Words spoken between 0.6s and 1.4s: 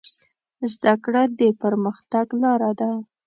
زده کړه